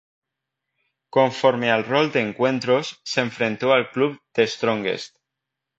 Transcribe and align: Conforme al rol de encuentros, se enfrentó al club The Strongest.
Conforme 1.17 1.69
al 1.75 1.85
rol 1.89 2.11
de 2.11 2.21
encuentros, 2.21 2.99
se 3.03 3.21
enfrentó 3.21 3.71
al 3.71 3.91
club 3.91 4.19
The 4.33 4.47
Strongest. 4.47 5.15